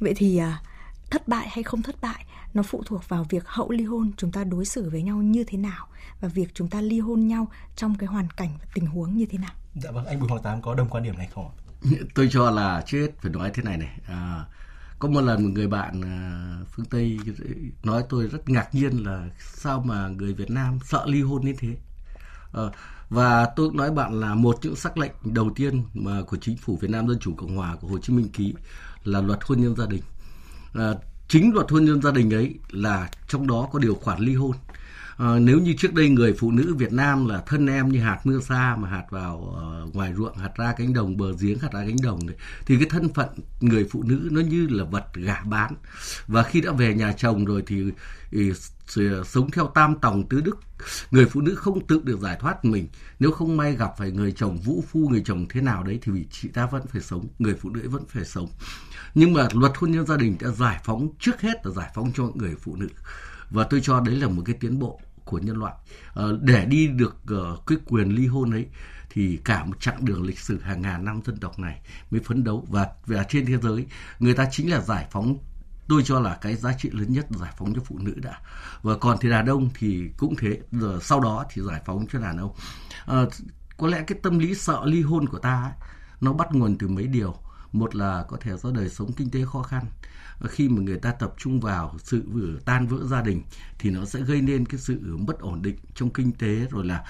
[0.00, 0.73] Vậy thì uh,
[1.10, 4.32] thất bại hay không thất bại nó phụ thuộc vào việc hậu ly hôn chúng
[4.32, 5.86] ta đối xử với nhau như thế nào
[6.20, 9.26] và việc chúng ta ly hôn nhau trong cái hoàn cảnh và tình huống như
[9.30, 9.52] thế nào.
[9.74, 11.52] Dạ vâng, anh Bùi Hoàng Tám có đồng quan điểm này không ạ?
[12.14, 13.98] Tôi cho là chết phải nói thế này này.
[14.08, 14.44] À,
[14.98, 16.16] có một lần một người bạn à,
[16.70, 17.18] phương Tây
[17.82, 21.54] nói tôi rất ngạc nhiên là sao mà người Việt Nam sợ ly hôn như
[21.58, 21.76] thế.
[22.52, 22.62] À,
[23.08, 26.78] và tôi nói bạn là một những sắc lệnh đầu tiên mà của chính phủ
[26.80, 28.54] Việt Nam Dân Chủ Cộng Hòa của Hồ Chí Minh ký
[29.04, 30.02] là luật hôn nhân gia đình
[30.74, 30.94] à,
[31.28, 34.52] chính luật hôn nhân gia đình ấy là trong đó có điều khoản ly hôn
[35.16, 38.20] à, nếu như trước đây người phụ nữ Việt Nam là thân em như hạt
[38.24, 39.36] mưa xa mà hạt vào
[39.86, 42.76] uh, ngoài ruộng hạt ra cánh đồng bờ giếng hạt ra cánh đồng này, thì
[42.76, 43.28] cái thân phận
[43.60, 45.74] người phụ nữ nó như là vật gả bán.
[46.26, 47.84] Và khi đã về nhà chồng rồi thì,
[48.30, 48.52] thì
[49.24, 50.58] sống theo tam tòng tứ đức.
[51.10, 52.88] Người phụ nữ không tự được giải thoát mình.
[53.18, 56.12] Nếu không may gặp phải người chồng vũ phu người chồng thế nào đấy thì
[56.30, 58.48] chị ta vẫn phải sống người phụ nữ vẫn phải sống.
[59.14, 62.12] Nhưng mà luật hôn nhân gia đình đã giải phóng trước hết là giải phóng
[62.14, 62.88] cho người phụ nữ
[63.50, 65.74] và tôi cho đấy là một cái tiến bộ của nhân loại.
[66.14, 68.66] À, để đi được uh, cái quyền ly hôn ấy
[69.10, 71.80] thì cả một chặng đường lịch sử hàng ngàn năm dân tộc này
[72.10, 72.66] mới phấn đấu.
[72.70, 73.86] Và và trên thế giới
[74.18, 75.38] người ta chính là giải phóng
[75.88, 78.40] tôi cho là cái giá trị lớn nhất giải phóng cho phụ nữ đã.
[78.82, 82.18] Và còn thì đàn ông thì cũng thế rồi sau đó thì giải phóng cho
[82.18, 82.54] đàn ông.
[83.06, 83.24] À,
[83.76, 85.88] có lẽ cái tâm lý sợ ly hôn của ta ấy,
[86.20, 87.34] nó bắt nguồn từ mấy điều
[87.74, 89.84] một là có thể do đời sống kinh tế khó khăn.
[90.48, 93.42] Khi mà người ta tập trung vào sự vừa tan vỡ gia đình
[93.78, 97.04] thì nó sẽ gây nên cái sự mất ổn định trong kinh tế rồi là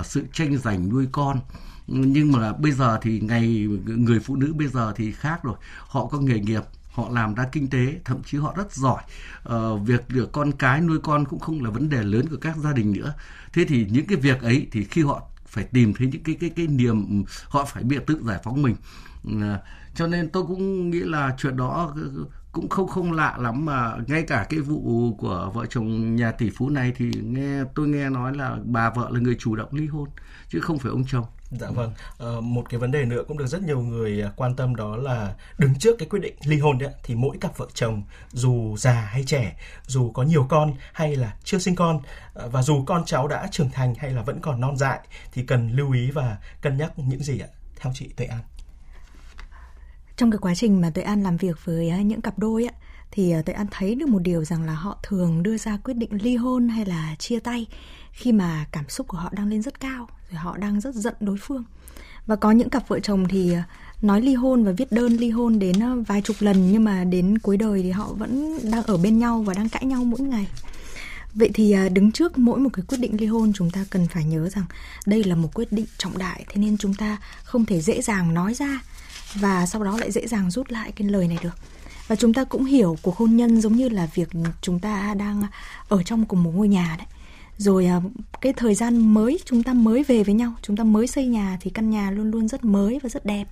[0.00, 1.40] uh, sự tranh giành nuôi con.
[1.86, 5.56] Nhưng mà bây giờ thì ngày người phụ nữ bây giờ thì khác rồi.
[5.88, 9.02] Họ có nghề nghiệp họ làm ra kinh tế thậm chí họ rất giỏi.
[9.54, 12.56] Uh, việc được con cái nuôi con cũng không là vấn đề lớn của các
[12.56, 13.14] gia đình nữa.
[13.52, 16.50] Thế thì những cái việc ấy thì khi họ phải tìm thấy những cái cái
[16.50, 18.76] cái niềm họ phải biết tự giải phóng mình.
[19.26, 19.42] Uh,
[19.96, 21.94] cho nên tôi cũng nghĩ là chuyện đó
[22.52, 26.50] cũng không không lạ lắm mà ngay cả cái vụ của vợ chồng nhà tỷ
[26.50, 29.86] phú này thì nghe tôi nghe nói là bà vợ là người chủ động ly
[29.86, 30.08] hôn
[30.48, 33.46] chứ không phải ông chồng Dạ vâng, à, một cái vấn đề nữa cũng được
[33.46, 36.78] rất nhiều người à, quan tâm đó là đứng trước cái quyết định ly hôn
[36.78, 39.56] đấy thì mỗi cặp vợ chồng dù già hay trẻ,
[39.86, 42.00] dù có nhiều con hay là chưa sinh con
[42.34, 45.00] à, và dù con cháu đã trưởng thành hay là vẫn còn non dại
[45.32, 47.48] thì cần lưu ý và cân nhắc những gì ạ?
[47.76, 48.40] Theo chị Tuệ An.
[50.16, 52.72] Trong cái quá trình mà Tuệ An làm việc với à, những cặp đôi á,
[53.10, 55.94] thì tôi Tuệ An thấy được một điều rằng là họ thường đưa ra quyết
[55.94, 57.66] định ly hôn hay là chia tay
[58.12, 61.14] khi mà cảm xúc của họ đang lên rất cao, rồi họ đang rất giận
[61.20, 61.64] đối phương.
[62.26, 63.64] Và có những cặp vợ chồng thì à,
[64.02, 67.38] nói ly hôn và viết đơn ly hôn đến vài chục lần nhưng mà đến
[67.38, 70.46] cuối đời thì họ vẫn đang ở bên nhau và đang cãi nhau mỗi ngày.
[71.34, 74.24] Vậy thì đứng trước mỗi một cái quyết định ly hôn chúng ta cần phải
[74.24, 74.64] nhớ rằng
[75.06, 78.34] đây là một quyết định trọng đại thế nên chúng ta không thể dễ dàng
[78.34, 78.80] nói ra
[79.34, 81.54] và sau đó lại dễ dàng rút lại cái lời này được.
[82.06, 84.28] Và chúng ta cũng hiểu cuộc hôn nhân giống như là việc
[84.60, 85.42] chúng ta đang
[85.88, 87.06] ở trong cùng một ngôi nhà đấy.
[87.58, 88.00] Rồi à,
[88.40, 91.58] cái thời gian mới, chúng ta mới về với nhau, chúng ta mới xây nhà
[91.60, 93.48] thì căn nhà luôn luôn rất mới và rất đẹp.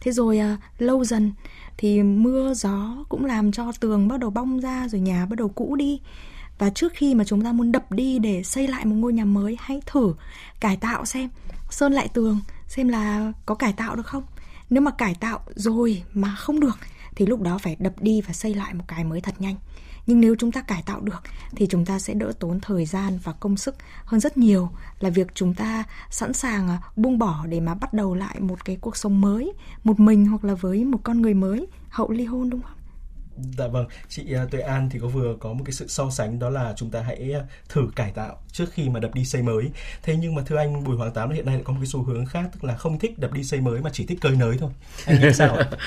[0.00, 1.32] Thế rồi à, lâu dần
[1.76, 5.48] thì mưa, gió cũng làm cho tường bắt đầu bong ra rồi nhà bắt đầu
[5.48, 6.00] cũ đi.
[6.58, 9.24] Và trước khi mà chúng ta muốn đập đi để xây lại một ngôi nhà
[9.24, 10.14] mới, hãy thử
[10.60, 11.30] cải tạo xem,
[11.70, 14.22] sơn lại tường, xem là có cải tạo được không?
[14.72, 16.78] Nếu mà cải tạo rồi mà không được,
[17.14, 19.56] thì lúc đó phải đập đi và xây lại một cái mới thật nhanh.
[20.06, 21.22] Nhưng nếu chúng ta cải tạo được,
[21.56, 24.70] thì chúng ta sẽ đỡ tốn thời gian và công sức hơn rất nhiều.
[25.00, 28.64] Là việc chúng ta sẵn sàng à, buông bỏ để mà bắt đầu lại một
[28.64, 29.52] cái cuộc sống mới,
[29.84, 31.66] một mình hoặc là với một con người mới.
[31.88, 32.81] Hậu ly hôn, đúng không?
[33.36, 36.38] Dạ vâng, chị à, Tuệ An thì có vừa có một cái sự so sánh
[36.38, 39.42] đó là chúng ta hãy à, thử cải tạo trước khi mà đập đi xây
[39.42, 39.70] mới.
[40.02, 42.02] Thế nhưng mà thưa anh Bùi Hoàng Tám hiện nay lại có một cái xu
[42.02, 44.56] hướng khác tức là không thích đập đi xây mới mà chỉ thích cơi nới
[44.58, 44.70] thôi.
[45.06, 45.70] Anh nghĩ sao ạ?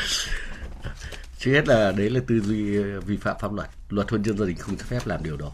[1.39, 3.69] Trước hết là đấy là tư duy à, vi phạm pháp luật.
[3.89, 5.51] Luật hôn nhân gia đình không cho phép làm điều đó.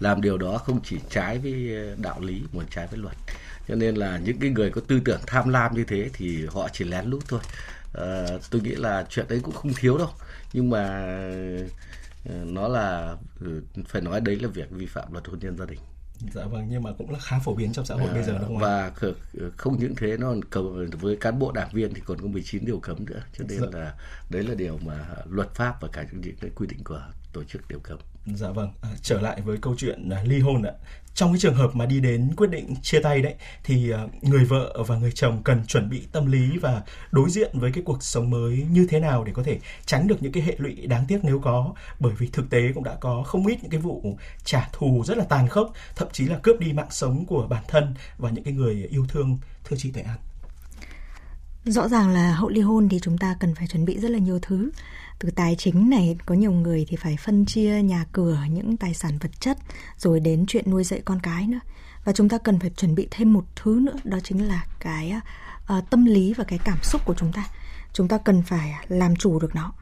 [0.00, 3.16] Làm điều đó không chỉ trái với đạo lý mà trái với luật.
[3.68, 6.68] Cho nên là những cái người có tư tưởng tham lam như thế thì họ
[6.72, 7.40] chỉ lén lút thôi.
[7.94, 10.08] À, tôi nghĩ là chuyện đấy cũng không thiếu đâu.
[10.52, 11.06] Nhưng mà
[12.28, 15.66] ờ, nó là ừ, phải nói đấy là việc vi phạm luật hôn nhân gia
[15.66, 15.80] đình.
[16.34, 18.38] Dạ vâng nhưng mà cũng là khá phổ biến trong xã hội à, bây giờ
[18.38, 18.92] đúng không và
[19.56, 22.78] không những thế nó còn với cán bộ đảng viên thì còn có 19 điều
[22.78, 23.22] cấm nữa.
[23.38, 23.66] Cho nên dạ.
[23.72, 23.94] là
[24.30, 27.02] đấy là điều mà luật pháp và cả những cái quy định của
[27.32, 27.98] tổ chức đều cấm.
[28.34, 30.72] Dạ vâng, à, trở lại với câu chuyện à, ly hôn ạ.
[31.14, 34.44] Trong cái trường hợp mà đi đến quyết định chia tay đấy thì ờ, người
[34.44, 38.02] vợ và người chồng cần chuẩn bị tâm lý và đối diện với cái cuộc
[38.02, 41.04] sống mới như thế nào để có thể tránh được những cái hệ lụy đáng
[41.08, 44.18] tiếc nếu có bởi vì thực tế cũng đã có không ít những cái vụ
[44.44, 47.64] trả thù rất là tàn khốc, thậm chí là cướp đi mạng sống của bản
[47.68, 50.18] thân và những cái người yêu thương thưa chị Tuệ An.
[51.64, 54.18] Rõ ràng là hậu ly hôn thì chúng ta cần phải chuẩn bị rất là
[54.18, 54.70] nhiều thứ.
[55.18, 58.94] Từ tài chính này có nhiều người thì phải phân chia nhà cửa những tài
[58.94, 59.58] sản vật chất
[59.98, 61.58] rồi đến chuyện nuôi dạy con cái nữa.
[62.04, 65.14] Và chúng ta cần phải chuẩn bị thêm một thứ nữa đó chính là cái
[65.78, 67.44] uh, tâm lý và cái cảm xúc của chúng ta.
[67.92, 69.72] Chúng ta cần phải làm chủ được nó.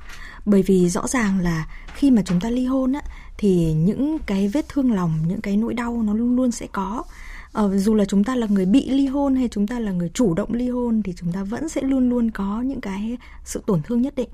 [0.44, 3.00] Bởi vì rõ ràng là khi mà chúng ta ly hôn á
[3.38, 7.04] thì những cái vết thương lòng những cái nỗi đau nó luôn luôn sẽ có.
[7.52, 10.10] Ờ, dù là chúng ta là người bị ly hôn hay chúng ta là người
[10.14, 13.62] chủ động ly hôn thì chúng ta vẫn sẽ luôn luôn có những cái sự
[13.66, 14.28] tổn thương nhất định.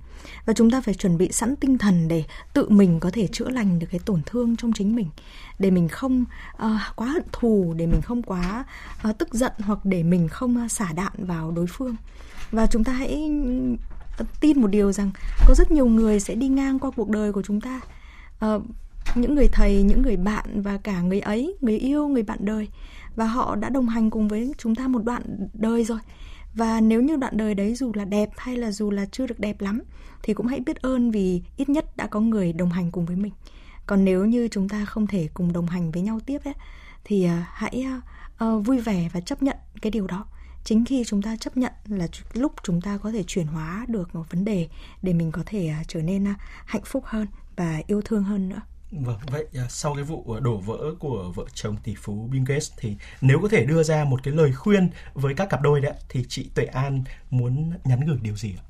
[0.47, 3.49] Và chúng ta phải chuẩn bị sẵn tinh thần để tự mình có thể chữa
[3.49, 5.07] lành được cái tổn thương trong chính mình.
[5.59, 8.65] Để mình không uh, quá hận thù để mình không quá
[9.09, 11.97] uh, tức giận hoặc để mình không uh, xả đạn vào đối phương.
[12.51, 13.31] Và chúng ta hãy
[14.41, 15.11] tin một điều rằng
[15.47, 17.81] có rất nhiều người sẽ đi ngang qua cuộc đời của chúng ta.
[18.45, 18.63] Uh,
[19.15, 22.69] những người thầy những người bạn và cả người ấy người yêu người bạn đời
[23.19, 25.99] và họ đã đồng hành cùng với chúng ta một đoạn đời rồi.
[26.55, 29.41] Và nếu như đoạn đời đấy dù là đẹp hay là dù là chưa được
[29.41, 29.83] đẹp lắm
[30.23, 33.17] thì cũng hãy biết ơn vì ít nhất đã có người đồng hành cùng với
[33.17, 33.33] mình.
[33.87, 36.55] Còn nếu như chúng ta không thể cùng đồng hành với nhau tiếp ấy,
[37.05, 37.87] thì à, hãy
[38.45, 40.27] uh, vui vẻ và chấp nhận cái điều đó.
[40.65, 44.15] Chính khi chúng ta chấp nhận là lúc chúng ta có thể chuyển hóa được
[44.15, 44.69] một vấn đề
[45.03, 46.27] để mình có thể à, trở nên
[46.67, 47.27] hạnh phúc hơn
[47.57, 48.61] và yêu thương hơn nữa.
[48.93, 52.45] Vâng, vậy à, sau cái vụ à, đổ vỡ của vợ chồng tỷ phú Bill
[52.47, 55.81] Gates thì nếu có thể đưa ra một cái lời khuyên với các cặp đôi
[55.81, 58.63] đấy thì chị Tuệ An muốn nhắn gửi điều gì ạ?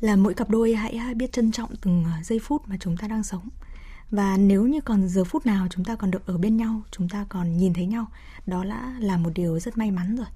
[0.00, 3.08] là mỗi cặp đôi hãy à, biết trân trọng từng giây phút mà chúng ta
[3.08, 3.48] đang sống
[4.10, 7.08] và nếu như còn giờ phút nào chúng ta còn được ở bên nhau chúng
[7.08, 8.06] ta còn nhìn thấy nhau
[8.46, 10.26] đó là là một điều rất may mắn rồi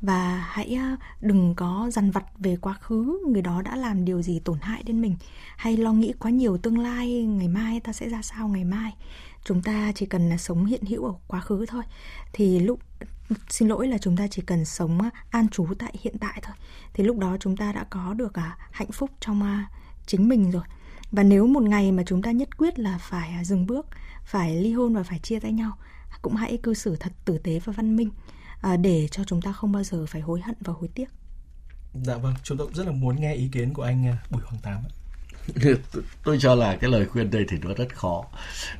[0.00, 4.22] và hãy ờ, đừng có dằn vặt về quá khứ, người đó đã làm điều
[4.22, 5.16] gì tổn hại đến mình.
[5.56, 8.92] Hay lo nghĩ quá nhiều tương lai, ngày mai ta sẽ ra sao ngày mai.
[9.44, 11.82] Chúng ta chỉ cần là sống hiện hữu ở quá khứ thôi.
[12.32, 12.80] Thì lúc,
[13.48, 16.54] xin lỗi là chúng ta chỉ cần sống ờ, an trú tại hiện tại thôi.
[16.94, 19.64] Thì lúc đó chúng ta đã có được ờ, hạnh phúc trong
[20.06, 20.62] chính mình rồi.
[21.12, 23.86] Và nếu một ngày mà chúng ta nhất quyết là phải dừng bước,
[24.24, 25.72] phải ly hôn và phải chia tay nhau,
[26.22, 28.10] cũng hãy cư xử thật tử tế và văn minh
[28.66, 31.08] à, để cho chúng ta không bao giờ phải hối hận và hối tiếc.
[31.94, 34.42] Dạ vâng, chúng tôi cũng rất là muốn nghe ý kiến của anh à, Bùi
[34.42, 34.82] Hoàng Tám
[36.24, 38.24] tôi cho là cái lời khuyên đây thì nó rất khó.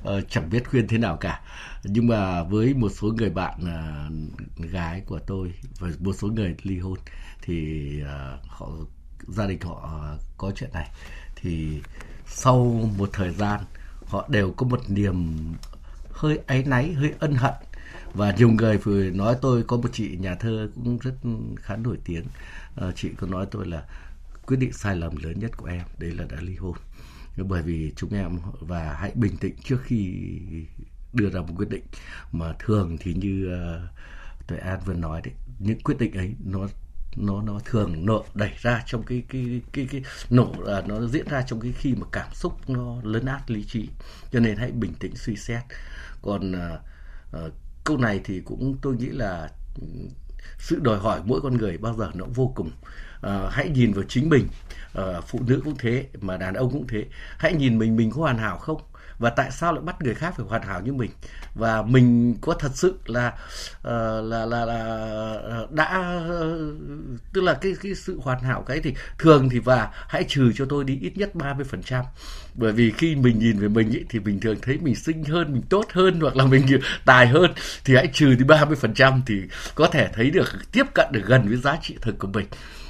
[0.03, 1.41] Ờ, chẳng biết khuyên thế nào cả.
[1.85, 6.55] Nhưng mà với một số người bạn uh, gái của tôi và một số người
[6.63, 6.99] ly hôn
[7.43, 8.69] thì uh, họ
[9.29, 10.91] gia đình họ uh, có chuyện này.
[11.37, 11.81] Thì
[12.27, 13.61] sau một thời gian
[14.07, 15.37] họ đều có một niềm
[16.11, 17.55] hơi áy náy hơi ân hận
[18.15, 21.15] và nhiều người vừa nói tôi có một chị nhà thơ cũng rất
[21.57, 22.25] khá nổi tiếng.
[22.77, 23.85] À, chị có nói tôi là
[24.47, 26.77] quyết định sai lầm lớn nhất của em đấy là đã ly hôn.
[27.37, 30.19] Bởi vì chúng em và hãy bình tĩnh trước khi
[31.13, 31.85] đưa ra một quyết định.
[32.33, 36.69] Mà thường thì như uh, tuệ an vừa nói đấy những quyết định ấy nó
[37.17, 41.29] nó nó thường nổ đẩy ra trong cái cái cái cái nổ là nó diễn
[41.29, 43.89] ra trong cái khi mà cảm xúc nó lớn át lý trí.
[44.33, 45.63] Cho nên hãy bình tĩnh suy xét.
[46.23, 46.81] Còn uh,
[47.47, 47.53] uh,
[47.87, 49.87] câu này thì cũng tôi nghĩ là ừ,
[50.59, 52.71] sự đòi hỏi mỗi con người bao giờ nó vô cùng.
[53.21, 54.49] À, hãy nhìn vào chính mình.
[54.95, 57.05] À, phụ nữ cũng thế mà đàn ông cũng thế.
[57.39, 58.81] Hãy nhìn mình mình có hoàn hảo không?
[59.19, 61.11] Và tại sao lại bắt người khác phải hoàn hảo như mình?
[61.55, 63.85] Và mình có thật sự là uh,
[64.25, 64.77] là, là là
[65.43, 66.21] ờ, đã
[67.33, 70.65] tức là cái cái sự hoàn hảo cái thì thường thì và hãy trừ cho
[70.69, 72.05] tôi đi ít nhất 30%
[72.55, 75.53] bởi vì khi mình nhìn về mình ý, thì mình thường thấy mình xinh hơn
[75.53, 76.67] mình tốt hơn hoặc là mình
[77.05, 77.53] tài hơn
[77.85, 79.43] thì hãy trừ đi 30% thì
[79.75, 82.47] có thể thấy được tiếp cận được gần với giá trị thực của mình.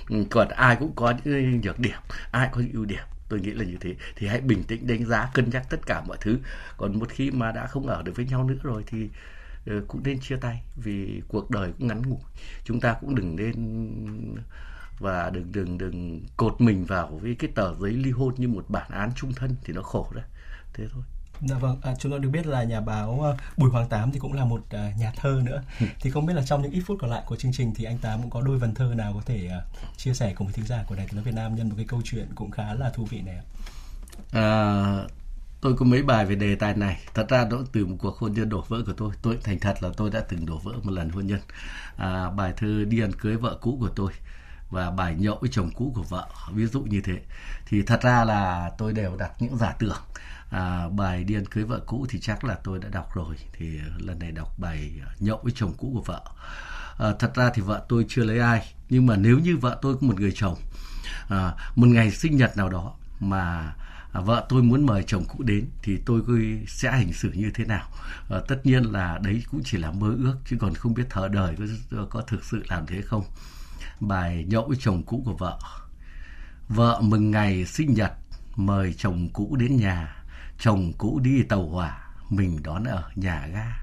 [0.08, 1.98] Ừ, còn ai cũng có những nhược điểm
[2.30, 3.94] ai có những ưu điểm tôi nghĩ là như thế.
[4.16, 6.38] Thì hãy bình tĩnh đánh giá, cân nhắc tất cả mọi thứ.
[6.76, 9.08] Còn một khi mà đã không ở được với nhau nữa rồi thì
[9.66, 12.20] ờ, cũng nên chia tay vì cuộc đời cũng ngắn ngủi.
[12.64, 13.54] Chúng ta cũng đừng nên
[14.98, 18.64] và đừng đừng đừng cột mình vào với cái tờ giấy ly hôn như một
[18.68, 20.24] bản án trung thân thì nó khổ đấy
[20.74, 21.02] thế thôi.
[21.40, 24.18] Dạ vâng, à, chúng tôi được biết là nhà báo uh, Bùi Hoàng Tám thì
[24.18, 25.62] cũng là một uh, nhà thơ nữa.
[26.00, 27.98] thì không biết là trong những ít phút còn lại của chương trình thì anh
[27.98, 30.66] Tám cũng có đôi vần thơ nào có thể uh, chia sẻ cùng với thính
[30.66, 32.90] giả của Đài Tiếng nói Việt Nam nhân một cái câu chuyện cũng khá là
[32.90, 33.44] thú vị này ạ?
[34.32, 34.44] À,
[35.60, 37.00] tôi có mấy bài về đề tài này.
[37.14, 39.14] Thật ra đó từ một cuộc hôn nhân đổ vỡ của tôi.
[39.22, 41.40] Tôi thành thật là tôi đã từng đổ vỡ một lần hôn nhân.
[41.96, 44.12] À, bài thơ đi ăn cưới vợ cũ của tôi
[44.70, 47.18] và bài nhậu với chồng cũ của vợ ví dụ như thế
[47.66, 49.96] thì thật ra là tôi đều đặt những giả tưởng
[50.50, 53.36] à, bài điên cưới vợ cũ thì chắc là tôi đã đọc rồi.
[53.52, 56.22] Thì ờ, lần này đọc bài ờ, nhậu với chồng cũ của vợ.
[56.98, 58.74] À, thật ra thì vợ tôi chưa lấy ai.
[58.88, 60.58] Nhưng mà nếu như vợ tôi có một người chồng
[61.28, 63.74] à, một ngày sinh nhật nào đó mà
[64.12, 66.22] à, vợ tôi muốn mời chồng cũ đến thì tôi
[66.68, 67.88] sẽ hành xử như thế nào?
[68.30, 71.28] À, tất nhiên là đấy cũng chỉ là mơ ước chứ còn không biết thở
[71.28, 71.56] đời
[71.90, 73.24] có, có thực sự làm thế không.
[74.00, 75.58] Bài nhậu với chồng cũ của vợ.
[76.68, 78.12] Vợ mừng ngày sinh nhật
[78.56, 80.15] mời chồng cũ đến nhà
[80.58, 81.98] chồng cũ đi tàu hỏa,
[82.30, 83.76] mình đón ở nhà ga.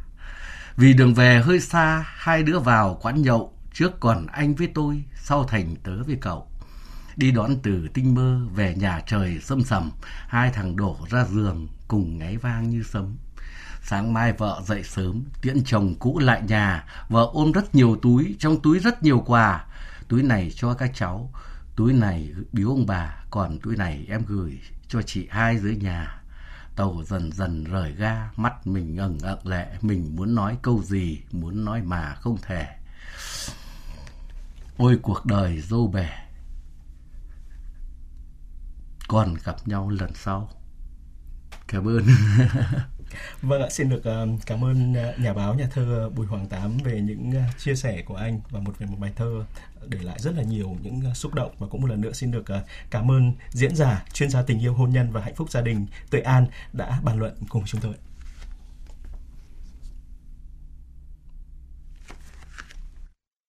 [0.77, 5.03] Vì đường về hơi xa, hai đứa vào quán nhậu, trước còn anh với tôi,
[5.15, 6.47] sau thành tớ với cậu.
[7.15, 9.91] Đi đón từ tinh mơ về nhà trời sâm sầm,
[10.27, 13.15] hai thằng đổ ra giường cùng ngáy vang như sấm.
[13.81, 18.35] Sáng mai vợ dậy sớm, tiễn chồng cũ lại nhà, vợ ôm rất nhiều túi,
[18.39, 19.65] trong túi rất nhiều quà.
[20.07, 21.31] Túi này cho các cháu,
[21.75, 26.22] túi này biếu ông bà, còn túi này em gửi cho chị hai dưới nhà.
[26.75, 31.21] Tàu dần dần rời ga, mắt mình ẩn ẩn lệ, mình muốn nói câu gì,
[31.31, 32.67] muốn nói mà không thể.
[34.77, 36.09] Ôi cuộc đời dâu bể,
[39.07, 40.49] còn gặp nhau lần sau.
[41.67, 42.03] Cảm ơn.
[43.41, 46.77] Vâng ạ, xin được uh, cảm ơn uh, nhà báo, nhà thơ Bùi Hoàng Tám
[46.77, 49.45] về những uh, chia sẻ của anh và một về một bài thơ
[49.87, 52.31] để lại rất là nhiều những ờ, xúc động và cũng một lần nữa xin
[52.31, 55.51] được ờ, cảm ơn diễn giả, chuyên gia tình yêu hôn nhân và hạnh phúc
[55.51, 57.93] gia đình Tuệ An đã bàn luận cùng chúng tôi.